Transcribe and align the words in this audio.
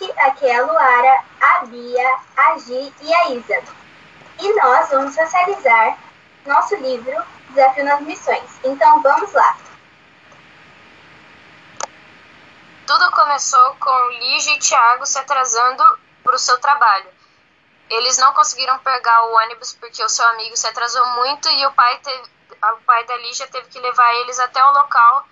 noite, 0.00 0.12
aqui 0.20 0.46
é 0.46 0.56
a 0.56 0.64
Luara, 0.64 1.24
a 1.40 1.64
Bia, 1.66 2.18
a 2.36 2.58
Gi 2.58 2.92
e 3.00 3.14
a 3.14 3.30
Isa. 3.30 3.62
E 4.40 4.52
nós 4.54 4.90
vamos 4.90 5.14
socializar 5.14 5.98
nosso 6.44 6.74
livro 6.76 7.22
Desafio 7.50 7.84
nas 7.84 8.00
Missões. 8.00 8.50
Então 8.64 9.00
vamos 9.02 9.32
lá! 9.32 9.56
Tudo 12.86 13.10
começou 13.12 13.76
com 13.76 14.08
Lígia 14.10 14.54
e 14.54 14.58
Tiago 14.58 15.06
se 15.06 15.18
atrasando 15.18 15.82
para 16.22 16.34
o 16.34 16.38
seu 16.38 16.58
trabalho. 16.58 17.08
Eles 17.88 18.18
não 18.18 18.32
conseguiram 18.32 18.78
pegar 18.80 19.24
o 19.24 19.34
ônibus 19.36 19.72
porque 19.74 20.02
o 20.02 20.08
seu 20.08 20.26
amigo 20.28 20.56
se 20.56 20.66
atrasou 20.66 21.06
muito 21.16 21.48
e 21.48 21.66
o 21.66 21.72
pai, 21.72 21.98
teve, 21.98 22.30
o 22.50 22.76
pai 22.84 23.04
da 23.04 23.16
Lígia 23.18 23.46
teve 23.48 23.68
que 23.68 23.78
levar 23.78 24.14
eles 24.16 24.38
até 24.38 24.62
o 24.62 24.72
local 24.72 25.26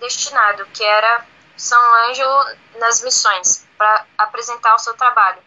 destinado, 0.00 0.66
que 0.66 0.84
era 0.84 1.26
São 1.56 1.94
Ângelo 2.08 2.56
nas 2.78 3.02
Missões, 3.02 3.67
para 3.78 4.04
apresentar 4.18 4.74
o 4.74 4.78
seu 4.78 4.94
trabalho. 4.94 5.42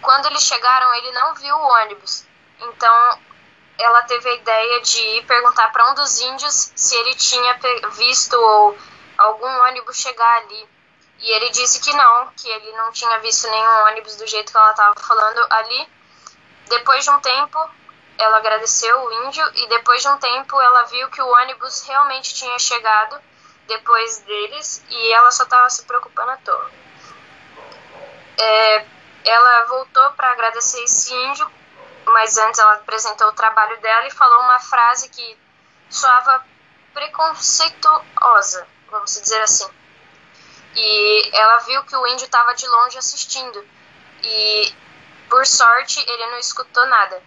Quando 0.00 0.26
eles 0.26 0.42
chegaram, 0.42 0.92
ele 0.94 1.12
não 1.12 1.34
viu 1.34 1.54
o 1.54 1.82
ônibus, 1.82 2.26
então 2.60 3.18
ela 3.78 4.02
teve 4.02 4.28
a 4.28 4.34
ideia 4.34 4.80
de 4.82 4.98
ir 4.98 5.26
perguntar 5.26 5.70
para 5.70 5.90
um 5.90 5.94
dos 5.94 6.20
índios 6.20 6.72
se 6.74 6.96
ele 6.96 7.14
tinha 7.14 7.58
visto 7.92 8.34
ou 8.34 8.76
algum 9.18 9.48
ônibus 9.66 9.96
chegar 9.96 10.38
ali. 10.38 10.68
E 11.18 11.30
ele 11.30 11.50
disse 11.50 11.80
que 11.80 11.92
não, 11.96 12.28
que 12.36 12.48
ele 12.48 12.72
não 12.72 12.92
tinha 12.92 13.18
visto 13.20 13.48
nenhum 13.48 13.86
ônibus 13.86 14.16
do 14.16 14.26
jeito 14.26 14.50
que 14.52 14.58
ela 14.58 14.70
estava 14.70 14.94
falando 15.00 15.46
ali. 15.50 15.88
Depois 16.68 17.04
de 17.04 17.10
um 17.10 17.20
tempo, 17.20 17.70
ela 18.18 18.38
agradeceu 18.38 19.04
o 19.04 19.26
índio 19.26 19.44
e 19.54 19.68
depois 19.68 20.02
de 20.02 20.08
um 20.08 20.18
tempo 20.18 20.60
ela 20.60 20.84
viu 20.84 21.08
que 21.10 21.22
o 21.22 21.26
ônibus 21.26 21.82
realmente 21.86 22.34
tinha 22.34 22.58
chegado 22.58 23.20
depois 23.66 24.18
deles 24.20 24.84
e 24.88 25.12
ela 25.12 25.30
só 25.30 25.44
estava 25.44 25.68
se 25.70 25.84
preocupando 25.84 26.30
à 26.30 26.36
toa. 26.38 26.70
É, 28.38 28.86
ela 29.24 29.64
voltou 29.66 30.10
para 30.12 30.32
agradecer 30.32 30.82
esse 30.82 31.14
índio, 31.14 31.50
mas 32.06 32.36
antes 32.38 32.58
ela 32.58 32.74
apresentou 32.74 33.28
o 33.28 33.32
trabalho 33.32 33.80
dela 33.80 34.06
e 34.06 34.10
falou 34.10 34.40
uma 34.40 34.60
frase 34.60 35.08
que 35.08 35.38
soava 35.88 36.44
preconceituosa 36.92 38.66
vamos 38.94 39.20
dizer 39.20 39.42
assim. 39.42 39.68
E 40.76 41.30
ela 41.32 41.58
viu 41.58 41.82
que 41.84 41.96
o 41.96 42.06
índio 42.06 42.24
estava 42.24 42.54
de 42.54 42.66
longe 42.66 42.98
assistindo. 42.98 43.66
E, 44.22 44.74
por 45.28 45.46
sorte, 45.46 46.00
ele 46.08 46.26
não 46.26 46.38
escutou 46.38 46.86
nada. 46.86 47.22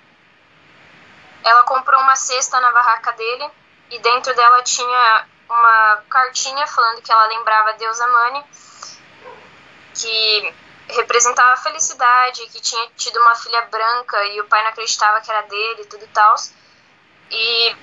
Ela 1.43 1.63
comprou 1.63 2.01
uma 2.01 2.15
cesta 2.15 2.59
na 2.59 2.71
barraca 2.71 3.11
dele 3.13 3.49
e 3.91 3.99
dentro 3.99 4.33
dela 4.33 4.63
tinha 4.63 5.27
uma 5.49 6.03
cartinha 6.09 6.67
falando 6.67 7.01
que 7.01 7.11
ela 7.11 7.27
lembrava 7.27 7.69
a 7.69 7.73
deusa 7.73 8.07
Mani, 8.07 8.43
que 9.93 10.55
representava 10.89 11.53
a 11.53 11.57
felicidade, 11.57 12.47
que 12.47 12.61
tinha 12.61 12.89
tido 12.95 13.19
uma 13.19 13.35
filha 13.35 13.61
branca 13.63 14.23
e 14.25 14.39
o 14.39 14.45
pai 14.45 14.61
não 14.63 14.69
acreditava 14.69 15.21
que 15.21 15.31
era 15.31 15.41
dele 15.43 15.81
e 15.81 15.85
tudo 15.85 16.07
tal. 16.13 16.35
E 17.29 17.75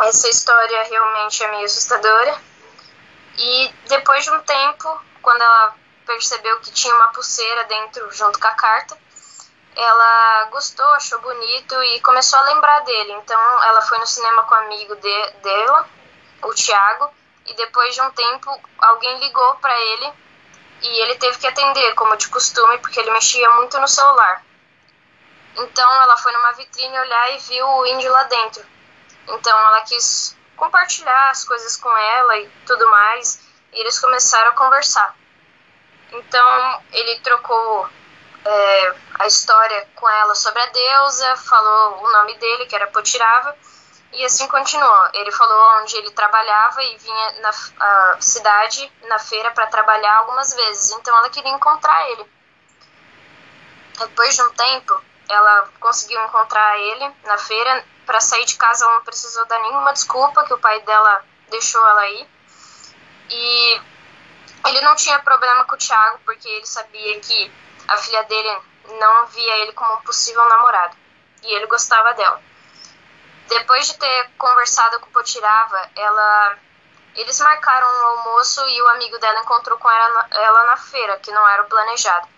essa 0.00 0.28
história 0.28 0.82
realmente 0.84 1.42
é 1.42 1.50
meio 1.50 1.64
assustadora. 1.64 2.36
E 3.36 3.74
depois 3.88 4.24
de 4.24 4.30
um 4.30 4.40
tempo, 4.40 5.00
quando 5.22 5.42
ela 5.42 5.74
percebeu 6.06 6.58
que 6.60 6.72
tinha 6.72 6.94
uma 6.94 7.12
pulseira 7.12 7.64
dentro, 7.64 8.10
junto 8.12 8.40
com 8.40 8.48
a 8.48 8.54
carta, 8.54 8.98
ela 9.76 10.44
gostou, 10.50 10.86
achou 10.94 11.20
bonito 11.20 11.80
e 11.84 12.00
começou 12.00 12.38
a 12.40 12.42
lembrar 12.42 12.80
dele. 12.80 13.12
Então 13.12 13.64
ela 13.64 13.82
foi 13.82 13.98
no 13.98 14.06
cinema 14.06 14.42
com 14.44 14.54
um 14.54 14.58
amigo 14.58 14.96
de, 14.96 15.30
dela, 15.42 15.88
o 16.42 16.54
Thiago, 16.54 17.10
e 17.46 17.54
depois 17.54 17.94
de 17.94 18.00
um 18.00 18.10
tempo 18.10 18.60
alguém 18.78 19.18
ligou 19.18 19.54
para 19.56 19.78
ele 19.80 20.12
e 20.82 21.00
ele 21.00 21.16
teve 21.16 21.38
que 21.38 21.46
atender, 21.46 21.94
como 21.94 22.16
de 22.16 22.28
costume, 22.28 22.78
porque 22.78 23.00
ele 23.00 23.10
mexia 23.10 23.50
muito 23.52 23.78
no 23.80 23.88
celular. 23.88 24.44
Então 25.56 26.02
ela 26.02 26.16
foi 26.16 26.32
numa 26.32 26.52
vitrine 26.52 26.98
olhar 26.98 27.34
e 27.34 27.38
viu 27.38 27.66
o 27.66 27.86
índio 27.86 28.12
lá 28.12 28.22
dentro. 28.24 28.64
Então 29.26 29.58
ela 29.58 29.80
quis 29.80 30.36
compartilhar 30.56 31.30
as 31.30 31.44
coisas 31.44 31.76
com 31.76 31.90
ela 31.96 32.38
e 32.38 32.48
tudo 32.64 32.88
mais. 32.90 33.40
E 33.72 33.80
eles 33.80 33.98
começaram 33.98 34.50
a 34.50 34.54
conversar. 34.54 35.16
Então 36.12 36.82
ele 36.92 37.18
trocou 37.20 37.88
é, 38.44 38.94
a 39.18 39.26
história 39.26 39.88
com 39.96 40.08
ela 40.08 40.34
sobre 40.34 40.62
a 40.62 40.66
deusa, 40.66 41.36
falou 41.36 42.04
o 42.04 42.12
nome 42.12 42.34
dele, 42.38 42.66
que 42.66 42.74
era 42.74 42.86
Potirava, 42.86 43.56
e 44.12 44.24
assim 44.24 44.46
continuou. 44.48 45.08
Ele 45.12 45.30
falou 45.32 45.80
onde 45.80 45.96
ele 45.96 46.10
trabalhava 46.10 46.82
e 46.82 46.96
vinha 46.98 47.34
na 47.40 48.20
cidade, 48.20 48.90
na 49.04 49.18
feira, 49.18 49.50
para 49.50 49.66
trabalhar 49.66 50.16
algumas 50.18 50.54
vezes. 50.54 50.92
Então 50.92 51.16
ela 51.16 51.30
queria 51.30 51.52
encontrar 51.52 52.08
ele. 52.10 52.26
Depois 53.98 54.34
de 54.34 54.42
um 54.42 54.50
tempo, 54.50 55.00
ela 55.28 55.68
conseguiu 55.80 56.22
encontrar 56.24 56.78
ele 56.78 57.14
na 57.24 57.36
feira 57.38 57.84
para 58.06 58.20
sair 58.20 58.44
de 58.46 58.56
casa 58.56 58.84
ela 58.84 58.94
não 58.94 59.04
precisou 59.04 59.44
dar 59.46 59.58
nenhuma 59.60 59.92
desculpa 59.92 60.44
que 60.44 60.54
o 60.54 60.58
pai 60.58 60.80
dela 60.80 61.22
deixou 61.50 61.86
ela 61.86 62.08
ir. 62.08 62.28
E 63.30 63.80
ele 64.66 64.80
não 64.80 64.96
tinha 64.96 65.18
problema 65.18 65.64
com 65.64 65.74
o 65.74 65.78
Thiago, 65.78 66.18
porque 66.24 66.48
ele 66.48 66.64
sabia 66.64 67.20
que 67.20 67.52
a 67.86 67.96
filha 67.98 68.22
dele 68.24 68.58
não 68.98 69.26
via 69.26 69.58
ele 69.58 69.72
como 69.74 69.92
um 69.94 70.00
possível 70.00 70.44
namorado. 70.48 70.96
E 71.42 71.54
ele 71.54 71.66
gostava 71.66 72.14
dela. 72.14 72.40
Depois 73.48 73.86
de 73.86 73.98
ter 73.98 74.30
conversado 74.36 75.00
com 75.00 75.10
Potirava, 75.10 75.90
ela 75.96 76.58
eles 77.18 77.40
marcaram 77.40 77.86
um 77.86 78.06
almoço 78.18 78.60
e 78.68 78.82
o 78.82 78.88
amigo 78.88 79.18
dela 79.18 79.40
encontrou 79.40 79.76
com 79.78 79.90
ela, 79.90 80.28
ela 80.30 80.64
na 80.66 80.76
feira, 80.76 81.18
que 81.18 81.32
não 81.32 81.48
era 81.48 81.62
o 81.62 81.68
planejado. 81.68 82.28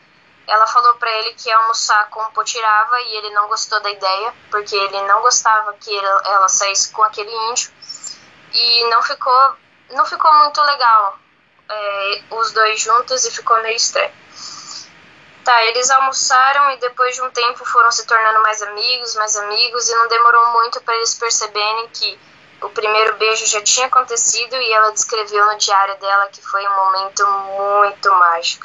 Ela 0.46 0.66
falou 0.66 0.94
para 0.94 1.10
ele 1.10 1.34
que 1.34 1.48
ia 1.48 1.56
almoçar 1.58 2.08
com 2.08 2.20
o 2.20 2.32
Potirava 2.32 3.00
e 3.02 3.16
ele 3.16 3.30
não 3.30 3.46
gostou 3.48 3.78
da 3.80 3.90
ideia, 3.90 4.34
porque 4.50 4.74
ele 4.74 5.02
não 5.02 5.20
gostava 5.20 5.74
que 5.74 5.94
ela 5.96 6.48
saísse 6.48 6.90
com 6.92 7.02
aquele 7.02 7.30
índio. 7.50 7.70
E 8.52 8.84
não 8.88 9.02
ficou, 9.02 9.56
não 9.90 10.06
ficou 10.06 10.32
muito 10.34 10.60
legal 10.62 11.18
é, 11.68 12.22
os 12.30 12.52
dois 12.52 12.80
juntos 12.80 13.24
e 13.26 13.30
ficou 13.30 13.60
meio 13.62 13.76
estranho. 13.76 14.12
Tá, 15.50 15.64
eles 15.64 15.90
almoçaram 15.90 16.70
e 16.70 16.76
depois 16.76 17.16
de 17.16 17.22
um 17.22 17.30
tempo 17.30 17.64
foram 17.64 17.90
se 17.90 18.06
tornando 18.06 18.40
mais 18.40 18.62
amigos, 18.62 19.16
mais 19.16 19.34
amigos, 19.34 19.88
e 19.88 19.94
não 19.96 20.06
demorou 20.06 20.46
muito 20.52 20.80
para 20.80 20.94
eles 20.94 21.16
perceberem 21.16 21.88
que 21.88 22.16
o 22.62 22.68
primeiro 22.68 23.16
beijo 23.16 23.44
já 23.46 23.60
tinha 23.60 23.88
acontecido 23.88 24.54
e 24.54 24.72
ela 24.72 24.92
descreveu 24.92 25.44
no 25.46 25.58
diário 25.58 25.98
dela 25.98 26.28
que 26.28 26.40
foi 26.40 26.64
um 26.64 26.76
momento 26.76 27.26
muito 27.26 28.12
mágico. 28.12 28.64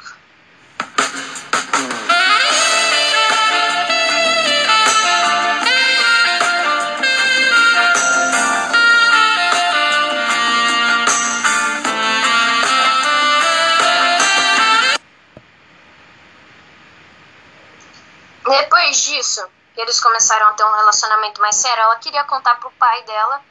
Começaram 20.16 20.48
a 20.48 20.52
ter 20.54 20.64
um 20.64 20.76
relacionamento 20.76 21.40
mais 21.42 21.56
sério, 21.56 21.82
ela 21.82 21.96
queria 21.96 22.24
contar 22.24 22.54
pro 22.54 22.70
pai 22.72 23.02
dela 23.02 23.42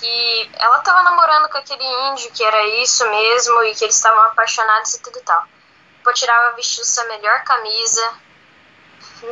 que 0.00 0.50
ela 0.54 0.78
estava 0.78 1.02
namorando 1.02 1.50
com 1.50 1.58
aquele 1.58 1.84
índio, 1.84 2.32
que 2.32 2.42
era 2.42 2.64
isso 2.82 3.06
mesmo, 3.10 3.62
e 3.64 3.74
que 3.74 3.84
eles 3.84 3.94
estavam 3.94 4.22
apaixonados 4.22 4.94
e 4.94 5.02
tudo 5.02 5.18
e 5.18 5.22
tal. 5.22 5.44
Potirava 6.02 6.56
vestiu 6.56 6.82
sua 6.82 7.04
melhor 7.04 7.44
camisa, 7.44 8.14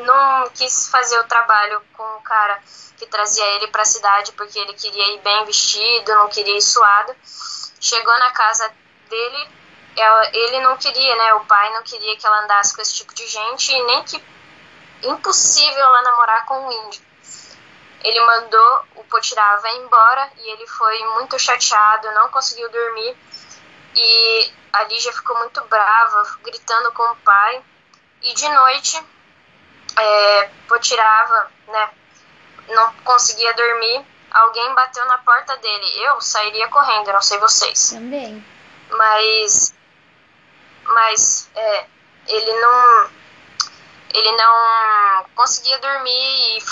não 0.04 0.50
quis 0.50 0.88
fazer 0.88 1.19
o 1.19 1.25
trabalho 1.25 1.82
com 1.94 2.03
o 2.03 2.21
cara 2.21 2.62
que 2.98 3.06
trazia 3.06 3.47
ele 3.56 3.69
para 3.69 3.81
a 3.81 3.87
cidade 3.87 4.32
porque 4.32 4.59
ele 4.59 4.75
queria 4.75 5.15
ir 5.15 5.21
bem 5.22 5.47
vestido, 5.47 6.15
não 6.16 6.28
queria 6.28 6.59
ir 6.59 6.63
suado. 6.63 7.16
Chegou 7.80 8.16
na 8.18 8.30
casa 8.33 8.71
dele, 9.09 9.48
ela, 9.97 10.30
ele 10.34 10.60
não 10.60 10.77
queria, 10.77 11.16
né? 11.16 11.34
O 11.34 11.45
pai 11.47 11.72
não 11.72 11.83
queria 11.83 12.16
que 12.18 12.27
ela 12.27 12.45
andasse 12.45 12.77
com 12.77 12.83
esse 12.83 12.95
tipo 12.97 13.15
de 13.15 13.27
gente 13.27 13.72
e 13.72 13.83
nem 13.84 14.04
que 14.04 14.22
impossível 15.02 15.82
ela 15.82 16.02
namorar 16.02 16.44
com 16.47 16.66
um 16.66 16.72
índio. 16.86 17.02
Ele 18.02 18.20
mandou 18.20 18.84
o 18.97 19.04
Potirava 19.04 19.68
embora 19.70 20.30
e 20.38 20.50
ele 20.50 20.66
foi 20.66 20.98
muito 21.14 21.38
chateado, 21.38 22.10
não 22.12 22.28
conseguiu 22.30 22.70
dormir 22.70 23.16
e 23.94 24.52
a 24.72 24.84
Lígia 24.84 25.12
ficou 25.12 25.36
muito 25.38 25.62
brava, 25.64 26.38
gritando 26.42 26.92
com 26.92 27.02
o 27.02 27.16
pai. 27.16 27.62
E 28.22 28.34
de 28.34 28.48
noite, 28.48 29.02
é, 29.98 30.50
Potirava, 30.68 31.50
né, 31.68 31.91
não 32.68 32.92
conseguia 33.04 33.53
dormir. 33.54 34.04
Alguém 34.30 34.74
bateu 34.74 35.04
na 35.06 35.18
porta 35.18 35.56
dele. 35.56 36.04
Eu 36.04 36.20
sairia 36.20 36.68
correndo, 36.68 37.12
não 37.12 37.22
sei 37.22 37.38
vocês. 37.38 37.91
Também. 37.91 38.44
Mas, 38.91 39.74
mas 40.84 41.50
é, 41.54 41.86
ele 42.28 42.60
não, 42.60 43.10
ele 44.15 44.33
não 44.33 45.24
conseguia 45.34 45.78
dormir 45.78 46.59
e 46.59 46.62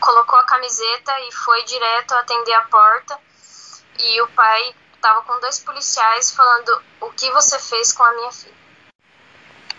colocou 0.00 0.38
a 0.38 0.44
camiseta 0.44 1.12
e 1.20 1.32
foi 1.32 1.64
direto 1.64 2.12
atender 2.12 2.54
a 2.54 2.62
porta. 2.62 3.18
E 3.98 4.20
o 4.22 4.28
pai 4.28 4.74
tava 5.00 5.22
com 5.22 5.40
dois 5.40 5.58
policiais 5.60 6.30
falando 6.30 6.82
o 7.00 7.10
que 7.10 7.30
você 7.30 7.58
fez 7.58 7.92
com 7.92 8.02
a 8.04 8.12
minha 8.12 8.32
filha. 8.32 8.54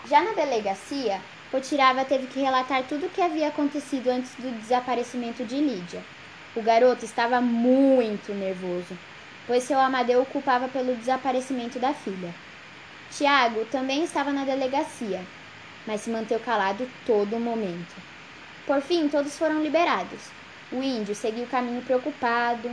Já 0.06 0.22
na 0.22 0.32
delegacia, 0.32 1.22
Potirava 1.52 2.06
teve 2.06 2.28
que 2.28 2.40
relatar 2.40 2.84
tudo 2.84 3.08
o 3.08 3.10
que 3.10 3.22
havia 3.22 3.48
acontecido 3.48 4.08
antes 4.10 4.32
do 4.36 4.52
desaparecimento 4.60 5.44
de 5.44 5.56
Lídia. 5.56 6.04
O 6.56 6.62
garoto 6.62 7.06
estava 7.06 7.42
muito 7.42 8.32
nervoso, 8.34 8.98
pois 9.48 9.64
seu 9.64 9.80
Amadeu 9.80 10.22
o 10.22 10.26
culpava 10.28 10.68
pelo 10.68 10.96
desaparecimento 10.96 11.80
da 11.80 11.92
filha. 11.92 12.34
Tiago 13.12 13.66
também 13.66 14.04
estava 14.04 14.32
na 14.32 14.46
delegacia, 14.46 15.26
mas 15.86 16.02
se 16.02 16.10
manteve 16.10 16.44
calado 16.44 16.90
todo 17.06 17.36
o 17.36 17.40
momento. 17.40 17.96
Por 18.66 18.82
fim, 18.82 19.10
todos 19.10 19.38
foram 19.38 19.64
liberados. 19.64 20.30
O 20.72 20.84
índio 20.84 21.16
seguiu 21.16 21.46
o 21.46 21.50
caminho 21.50 21.82
preocupado, 21.82 22.70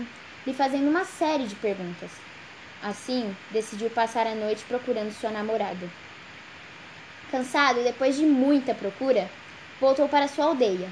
lhe 0.47 0.53
fazendo 0.53 0.89
uma 0.89 1.05
série 1.05 1.47
de 1.47 1.55
perguntas. 1.55 2.11
Assim, 2.83 3.35
decidiu 3.51 3.89
passar 3.91 4.27
a 4.27 4.35
noite 4.35 4.65
procurando 4.69 5.11
sua 5.13 5.31
namorada. 5.31 5.89
Cansado, 7.31 7.83
depois 7.83 8.17
de 8.17 8.25
muita 8.27 8.75
procura, 8.75 9.29
voltou 9.81 10.09
para 10.09 10.29
sua 10.29 10.45
aldeia. 10.45 10.89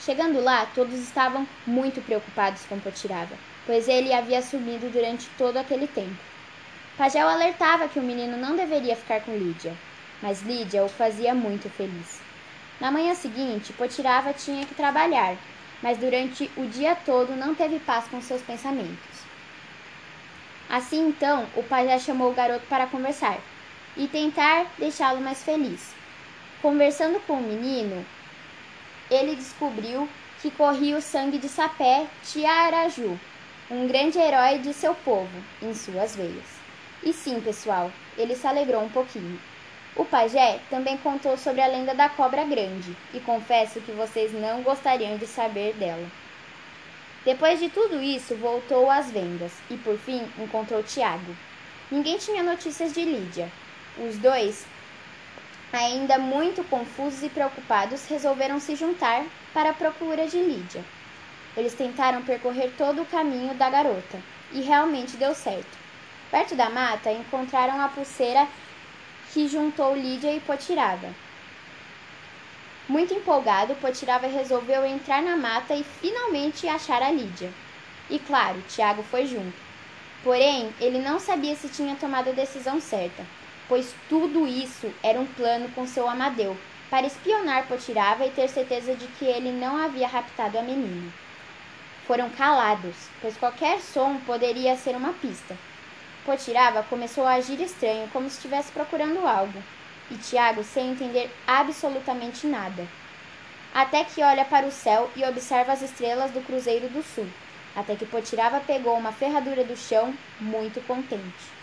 Chegando 0.00 0.40
lá, 0.40 0.66
todos 0.74 0.94
estavam 0.94 1.46
muito 1.66 2.00
preocupados 2.00 2.64
com 2.66 2.80
Potirava, 2.80 3.36
pois 3.64 3.88
ele 3.88 4.12
havia 4.12 4.42
sumido 4.42 4.88
durante 4.90 5.28
todo 5.38 5.56
aquele 5.56 5.86
tempo. 5.86 6.16
Pajel 6.96 7.28
alertava 7.28 7.88
que 7.88 7.98
o 7.98 8.02
menino 8.02 8.36
não 8.36 8.56
deveria 8.56 8.96
ficar 8.96 9.20
com 9.20 9.36
Lídia, 9.36 9.76
mas 10.22 10.42
Lídia 10.42 10.84
o 10.84 10.88
fazia 10.88 11.34
muito 11.34 11.68
feliz. 11.70 12.20
Na 12.80 12.90
manhã 12.90 13.14
seguinte, 13.14 13.72
Potirava 13.72 14.32
tinha 14.32 14.66
que 14.66 14.74
trabalhar, 14.74 15.36
mas 15.82 15.98
durante 15.98 16.50
o 16.56 16.66
dia 16.66 16.94
todo 16.94 17.34
não 17.36 17.54
teve 17.54 17.78
paz 17.80 18.06
com 18.08 18.20
seus 18.20 18.42
pensamentos. 18.42 19.26
Assim 20.68 21.08
então, 21.08 21.46
o 21.56 21.62
pajé 21.62 21.98
chamou 21.98 22.30
o 22.30 22.34
garoto 22.34 22.66
para 22.66 22.86
conversar 22.86 23.38
e 23.96 24.06
tentar 24.08 24.66
deixá-lo 24.78 25.20
mais 25.20 25.42
feliz. 25.42 25.94
Conversando 26.60 27.20
com 27.20 27.34
o 27.34 27.42
menino, 27.42 28.04
ele 29.10 29.36
descobriu 29.36 30.08
que 30.42 30.50
corria 30.50 30.96
o 30.96 31.00
sangue 31.00 31.38
de 31.38 31.48
Sapé 31.48 32.06
Tiaraju, 32.24 33.18
um 33.70 33.86
grande 33.86 34.18
herói 34.18 34.58
de 34.58 34.72
seu 34.74 34.94
povo, 34.94 35.28
em 35.62 35.72
suas 35.72 36.16
veias. 36.16 36.44
E 37.02 37.12
sim, 37.12 37.40
pessoal, 37.40 37.90
ele 38.18 38.34
se 38.34 38.46
alegrou 38.46 38.82
um 38.82 38.88
pouquinho. 38.88 39.38
O 39.96 40.04
pajé 40.04 40.60
também 40.68 40.98
contou 40.98 41.38
sobre 41.38 41.62
a 41.62 41.66
lenda 41.66 41.94
da 41.94 42.08
cobra 42.08 42.44
grande, 42.44 42.94
e 43.14 43.20
confesso 43.20 43.80
que 43.80 43.92
vocês 43.92 44.30
não 44.30 44.62
gostariam 44.62 45.16
de 45.16 45.26
saber 45.26 45.72
dela. 45.72 46.06
Depois 47.24 47.58
de 47.58 47.70
tudo 47.70 48.02
isso, 48.02 48.36
voltou 48.36 48.90
às 48.90 49.10
vendas 49.10 49.52
e, 49.70 49.76
por 49.78 49.96
fim, 49.96 50.20
encontrou 50.38 50.82
Tiago. 50.82 51.34
Ninguém 51.90 52.18
tinha 52.18 52.42
notícias 52.42 52.92
de 52.92 53.04
Lídia, 53.04 53.50
os 53.98 54.18
dois, 54.18 54.66
ainda 55.72 56.18
muito 56.18 56.62
confusos 56.64 57.22
e 57.22 57.30
preocupados, 57.30 58.06
resolveram 58.06 58.60
se 58.60 58.76
juntar 58.76 59.24
para 59.54 59.70
a 59.70 59.74
procura 59.74 60.26
de 60.26 60.38
Lídia. 60.38 60.84
Eles 61.56 61.74
tentaram 61.74 62.22
percorrer 62.22 62.70
todo 62.76 63.00
o 63.00 63.06
caminho 63.06 63.54
da 63.54 63.70
garota 63.70 64.18
e 64.52 64.60
realmente 64.60 65.16
deu 65.16 65.34
certo. 65.34 65.78
Perto 66.30 66.54
da 66.54 66.68
mata, 66.68 67.10
encontraram 67.10 67.80
a 67.80 67.88
pulseira 67.88 68.46
que 69.36 69.46
juntou 69.48 69.94
Lídia 69.94 70.32
e 70.32 70.40
Potirava. 70.40 71.10
Muito 72.88 73.12
empolgado, 73.12 73.74
Potirava 73.74 74.26
resolveu 74.26 74.82
entrar 74.86 75.22
na 75.22 75.36
mata 75.36 75.74
e 75.74 75.84
finalmente 75.84 76.66
achar 76.66 77.02
a 77.02 77.12
Lídia. 77.12 77.50
E 78.08 78.18
claro, 78.18 78.62
Tiago 78.62 79.02
foi 79.02 79.26
junto. 79.26 79.52
Porém, 80.24 80.72
ele 80.80 81.00
não 81.00 81.20
sabia 81.20 81.54
se 81.54 81.68
tinha 81.68 81.94
tomado 81.96 82.30
a 82.30 82.32
decisão 82.32 82.80
certa 82.80 83.22
pois 83.68 83.92
tudo 84.08 84.46
isso 84.46 84.86
era 85.02 85.20
um 85.20 85.26
plano 85.26 85.68
com 85.74 85.86
seu 85.86 86.08
Amadeu, 86.08 86.56
para 86.88 87.06
espionar 87.06 87.68
Potirava 87.68 88.24
e 88.24 88.30
ter 88.30 88.48
certeza 88.48 88.94
de 88.94 89.06
que 89.18 89.26
ele 89.26 89.52
não 89.52 89.76
havia 89.76 90.08
raptado 90.08 90.58
a 90.58 90.62
menina. 90.62 91.12
Foram 92.06 92.30
calados, 92.30 92.96
pois 93.20 93.36
qualquer 93.36 93.80
som 93.80 94.18
poderia 94.20 94.76
ser 94.76 94.96
uma 94.96 95.12
pista. 95.12 95.75
Potirava 96.26 96.82
começou 96.82 97.24
a 97.24 97.34
agir 97.34 97.60
estranho, 97.60 98.10
como 98.12 98.28
se 98.28 98.34
estivesse 98.34 98.72
procurando 98.72 99.24
algo, 99.28 99.62
e 100.10 100.16
Tiago 100.16 100.64
sem 100.64 100.90
entender 100.90 101.30
absolutamente 101.46 102.48
nada. 102.48 102.84
Até 103.72 104.02
que 104.02 104.24
olha 104.24 104.44
para 104.44 104.66
o 104.66 104.72
céu 104.72 105.08
e 105.14 105.24
observa 105.24 105.72
as 105.72 105.82
estrelas 105.82 106.32
do 106.32 106.40
Cruzeiro 106.40 106.88
do 106.88 107.00
Sul, 107.00 107.28
até 107.76 107.94
que 107.94 108.04
Potirava 108.04 108.58
pegou 108.58 108.96
uma 108.96 109.12
ferradura 109.12 109.62
do 109.62 109.76
chão, 109.76 110.12
muito 110.40 110.80
contente. 110.84 111.54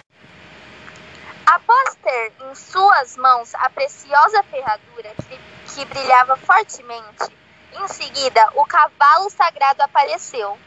Após 1.46 1.96
ter 2.02 2.32
em 2.50 2.56
suas 2.56 3.18
mãos 3.18 3.54
a 3.56 3.70
preciosa 3.70 4.44
ferradura 4.44 5.12
que, 5.28 5.76
que 5.76 5.86
brilhava 5.86 6.38
fortemente, 6.38 7.36
em 7.74 7.88
seguida 7.90 8.50
o 8.56 8.64
cavalo 8.64 9.30
sagrado 9.30 9.82
apareceu. 9.82 10.58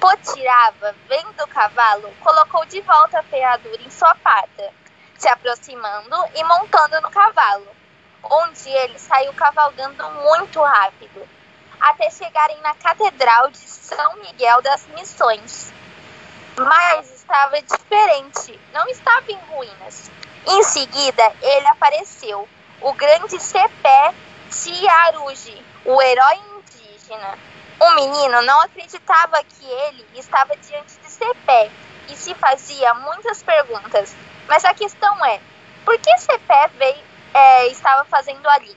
Potirava, 0.00 0.94
vendo 1.08 1.42
o 1.42 1.48
cavalo, 1.48 2.12
colocou 2.20 2.64
de 2.66 2.80
volta 2.82 3.20
a 3.20 3.22
ferradura 3.22 3.82
em 3.82 3.90
sua 3.90 4.14
pata, 4.16 4.72
se 5.16 5.28
aproximando 5.28 6.16
e 6.34 6.44
montando 6.44 7.00
no 7.00 7.10
cavalo, 7.10 7.66
onde 8.22 8.68
ele 8.68 8.98
saiu 8.98 9.32
cavalgando 9.34 10.08
muito 10.10 10.62
rápido, 10.62 11.26
até 11.80 12.10
chegarem 12.10 12.60
na 12.60 12.74
Catedral 12.74 13.50
de 13.50 13.58
São 13.58 14.16
Miguel 14.16 14.60
das 14.62 14.86
Missões. 14.88 15.72
Mas 16.58 17.12
estava 17.14 17.60
diferente, 17.60 18.58
não 18.72 18.86
estava 18.88 19.30
em 19.30 19.38
ruínas. 19.50 20.10
Em 20.46 20.62
seguida, 20.62 21.32
ele 21.42 21.66
apareceu, 21.68 22.48
o 22.80 22.92
grande 22.92 23.40
Cepé 23.40 24.14
Tiaruji, 24.50 25.64
o 25.84 26.00
herói 26.00 26.38
indígena. 26.56 27.38
O 27.78 27.90
menino 27.90 28.40
não 28.42 28.60
acreditava 28.62 29.42
que 29.44 29.66
ele 29.66 30.06
estava 30.14 30.56
diante 30.56 30.98
de 30.98 31.10
Cepé 31.10 31.70
e 32.08 32.16
se 32.16 32.34
fazia 32.34 32.94
muitas 32.94 33.42
perguntas. 33.42 34.16
Mas 34.48 34.64
a 34.64 34.72
questão 34.72 35.24
é, 35.26 35.40
por 35.84 35.98
que 35.98 36.18
Cepé 36.18 36.68
veio, 36.78 37.04
é, 37.34 37.66
estava 37.66 38.04
fazendo 38.06 38.48
ali? 38.48 38.74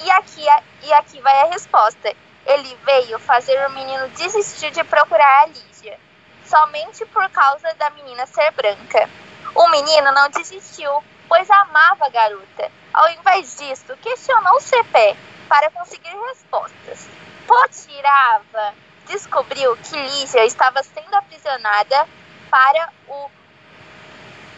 E 0.00 0.10
aqui, 0.10 0.44
e 0.82 0.92
aqui 0.92 1.20
vai 1.22 1.40
a 1.40 1.46
resposta. 1.46 2.14
Ele 2.44 2.78
veio 2.84 3.18
fazer 3.20 3.66
o 3.66 3.70
menino 3.70 4.08
desistir 4.10 4.70
de 4.70 4.84
procurar 4.84 5.42
a 5.42 5.46
Lígia, 5.46 5.98
somente 6.44 7.06
por 7.06 7.28
causa 7.30 7.72
da 7.74 7.88
menina 7.90 8.26
ser 8.26 8.50
branca. 8.52 9.08
O 9.54 9.68
menino 9.68 10.12
não 10.12 10.28
desistiu, 10.28 10.90
pois 11.26 11.48
amava 11.50 12.04
a 12.04 12.10
garota. 12.10 12.70
Ao 12.92 13.10
invés 13.10 13.56
disso, 13.56 13.96
questionou 14.02 14.60
Cepé 14.60 15.16
para 15.48 15.70
conseguir 15.70 16.14
respostas. 16.28 17.08
Potirava 17.50 18.74
descobriu 19.06 19.76
que 19.78 19.96
Lígia 19.96 20.44
estava 20.46 20.84
sendo 20.84 21.12
aprisionada 21.16 22.08
para 22.48 22.92
o 23.08 23.28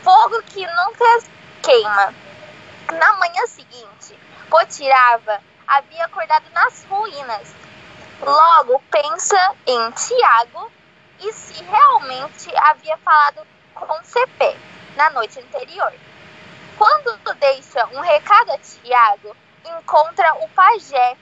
fogo 0.02 0.42
que 0.42 0.60
nunca 0.60 1.22
queima. 1.62 2.14
Na 2.92 3.14
manhã 3.14 3.46
seguinte, 3.46 4.14
Potirava 4.50 5.40
havia 5.66 6.04
acordado 6.04 6.44
nas 6.50 6.84
ruínas. 6.84 7.54
Logo 8.20 8.78
pensa 8.90 9.56
em 9.66 9.90
Tiago 9.92 10.70
e 11.18 11.32
se 11.32 11.64
realmente 11.64 12.54
havia 12.58 12.98
falado 12.98 13.46
com 13.74 14.04
Cepé 14.04 14.54
na 14.96 15.08
noite 15.08 15.38
anterior. 15.38 15.94
Quando 16.76 17.34
deixa 17.36 17.86
um 17.86 18.00
recado 18.00 18.52
a 18.52 18.58
Tiago, 18.58 19.34
encontra 19.64 20.34
o 20.44 20.48
pajé, 20.50 21.16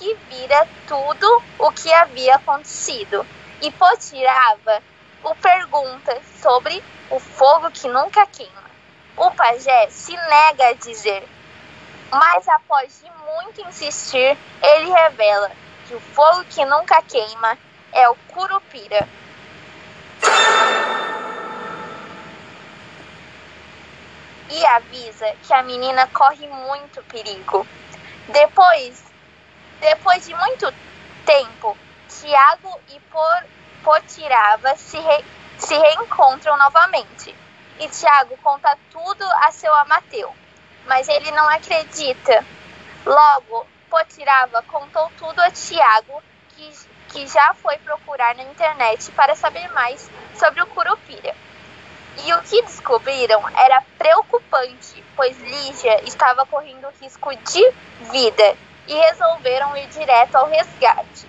que 0.00 0.14
vira 0.30 0.66
tudo 0.88 1.42
o 1.58 1.70
que 1.72 1.92
havia 1.92 2.36
acontecido. 2.36 3.26
E 3.60 3.70
Potirava 3.72 4.82
o 5.22 5.34
pergunta 5.34 6.18
sobre 6.40 6.82
o 7.10 7.20
fogo 7.20 7.70
que 7.70 7.86
nunca 7.86 8.26
queima. 8.26 8.70
O 9.18 9.30
pajé 9.32 9.90
se 9.90 10.16
nega 10.16 10.68
a 10.68 10.72
dizer, 10.72 11.28
mas 12.10 12.48
após 12.48 13.02
de 13.02 13.10
muito 13.10 13.68
insistir, 13.68 14.38
ele 14.62 14.90
revela 14.90 15.50
que 15.86 15.94
o 15.94 16.00
fogo 16.00 16.44
que 16.44 16.64
nunca 16.64 17.02
queima 17.02 17.58
é 17.92 18.08
o 18.08 18.16
Curupira 18.32 19.06
e 24.48 24.66
avisa 24.66 25.30
que 25.46 25.52
a 25.52 25.62
menina 25.62 26.06
corre 26.08 26.48
muito 26.48 27.02
perigo. 27.04 27.66
Depois, 28.28 29.09
depois 29.80 30.26
de 30.26 30.34
muito 30.34 30.72
tempo, 31.24 31.76
Tiago 32.08 32.80
e 32.88 33.00
Por, 33.00 33.44
Potirava 33.82 34.76
se, 34.76 34.98
re, 34.98 35.24
se 35.58 35.74
reencontram 35.74 36.56
novamente. 36.56 37.34
E 37.78 37.88
Tiago 37.88 38.36
conta 38.42 38.76
tudo 38.90 39.24
a 39.42 39.50
seu 39.50 39.72
Amateu, 39.74 40.34
mas 40.86 41.08
ele 41.08 41.30
não 41.30 41.48
acredita. 41.48 42.44
Logo, 43.06 43.66
Potirava 43.88 44.62
contou 44.64 45.10
tudo 45.16 45.40
a 45.40 45.50
Tiago, 45.50 46.22
que, 46.50 46.70
que 47.08 47.26
já 47.26 47.54
foi 47.54 47.78
procurar 47.78 48.34
na 48.36 48.42
internet 48.42 49.10
para 49.12 49.34
saber 49.34 49.66
mais 49.72 50.10
sobre 50.34 50.60
o 50.60 50.66
Curupira. 50.66 51.34
E 52.18 52.34
o 52.34 52.42
que 52.42 52.60
descobriram 52.62 53.42
era 53.56 53.82
preocupante, 53.96 55.02
pois 55.16 55.38
Lígia 55.38 56.04
estava 56.04 56.44
correndo 56.44 56.92
risco 57.00 57.34
de 57.34 57.72
vida 58.10 58.56
e 58.86 58.94
resolveram 58.94 59.76
ir 59.76 59.86
direto 59.88 60.36
ao 60.36 60.48
resgate. 60.48 61.28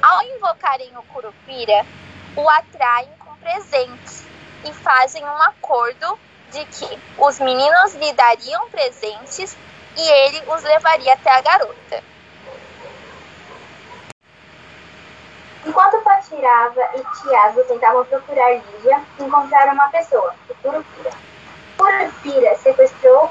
Ao 0.00 0.22
invocarem 0.22 0.96
o 0.96 1.02
Curupira, 1.04 1.84
o 2.36 2.48
atraem 2.48 3.10
com 3.18 3.34
presentes 3.36 4.24
e 4.64 4.72
fazem 4.72 5.24
um 5.24 5.42
acordo 5.42 6.18
de 6.50 6.64
que 6.66 6.98
os 7.18 7.38
meninos 7.38 7.94
lhe 7.94 8.12
dariam 8.12 8.68
presentes 8.70 9.56
e 9.96 10.00
ele 10.00 10.42
os 10.46 10.62
levaria 10.62 11.14
até 11.14 11.30
a 11.30 11.40
garota. 11.40 12.02
Enquanto 15.66 16.02
Patirava 16.02 16.80
e 16.94 17.20
Tiago 17.20 17.62
tentavam 17.64 18.04
procurar 18.04 18.52
Lígia, 18.54 19.02
encontraram 19.18 19.74
uma 19.74 19.88
pessoa, 19.88 20.34
o 20.48 20.54
Curupira. 20.54 21.10
Curupira 21.76 22.56
sequestrou, 22.56 23.30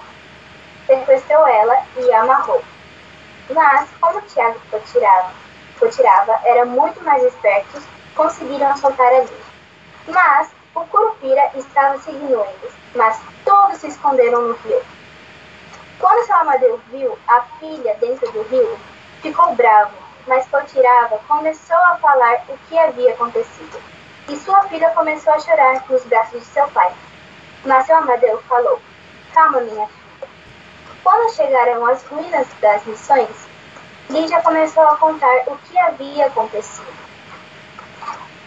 sequestrou 0.85 1.47
ela 1.47 1.83
e 1.97 2.13
a 2.13 2.21
amarrou. 2.21 2.63
Mas, 3.49 3.89
como 4.01 4.21
Tiago 4.21 4.59
Potirava, 4.69 5.31
Potirava 5.79 6.39
eram 6.43 6.65
muito 6.67 7.03
mais 7.03 7.23
espertos, 7.23 7.83
conseguiram 8.15 8.75
soltar 8.77 9.07
a 9.07 9.19
Lígia. 9.21 9.37
Mas 10.07 10.49
o 10.75 10.81
Curupira 10.85 11.51
estava 11.55 11.97
seguindo 11.99 12.43
eles, 12.43 12.73
mas 12.95 13.19
todos 13.45 13.77
se 13.77 13.87
esconderam 13.87 14.41
no 14.41 14.53
rio. 14.53 14.81
Quando 15.99 16.25
seu 16.25 16.35
Amadeu 16.35 16.79
viu 16.91 17.17
a 17.27 17.41
filha 17.59 17.95
dentro 17.95 18.31
do 18.31 18.43
rio, 18.43 18.79
ficou 19.21 19.55
bravo, 19.55 19.93
mas 20.27 20.45
Potirava 20.47 21.19
começou 21.27 21.77
a 21.77 21.97
falar 21.97 22.43
o 22.49 22.57
que 22.67 22.77
havia 22.77 23.13
acontecido. 23.13 23.81
E 24.27 24.35
sua 24.35 24.61
filha 24.63 24.89
começou 24.89 25.33
a 25.33 25.39
chorar 25.39 25.83
nos 25.89 26.03
braços 26.03 26.39
de 26.41 26.45
seu 26.47 26.67
pai. 26.69 26.93
Mas 27.65 27.85
seu 27.85 27.95
Amadeu 27.95 28.41
falou: 28.43 28.79
Calma, 29.33 29.61
minha 29.61 29.87
filha. 29.87 30.06
Quando 31.07 31.33
chegaram 31.33 31.85
às 31.85 32.03
ruínas 32.03 32.45
das 32.59 32.83
missões, 32.85 33.29
Lídia 34.09 34.41
começou 34.41 34.85
a 34.85 34.97
contar 34.97 35.43
o 35.47 35.57
que 35.59 35.79
havia 35.79 36.25
acontecido. 36.25 36.93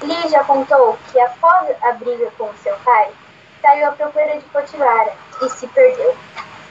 Lígia 0.03 0.45
contou 0.45 0.99
que 1.11 1.19
após 1.19 1.75
a 1.83 1.93
briga 1.93 2.31
com 2.37 2.53
seu 2.63 2.77
pai, 2.85 3.13
saiu 3.63 3.89
à 3.89 3.93
procura 3.93 4.37
de 4.37 4.45
Potivara 4.51 5.11
e 5.41 5.49
se 5.49 5.67
perdeu. 5.69 6.15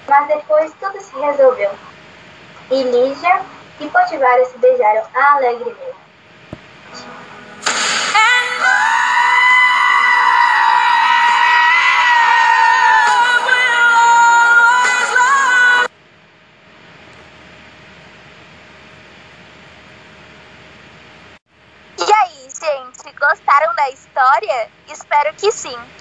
Mas 0.07 0.27
depois 0.27 0.71
tudo 0.79 1.01
se 1.01 1.19
resolveu. 1.19 1.71
E 2.69 2.83
Lígia 2.83 3.41
e 3.79 3.89
Potivara 3.89 4.45
se 4.45 4.59
beijaram 4.59 5.07
alegremente. 5.15 5.97
Que 25.39 25.51
sim. 25.51 25.98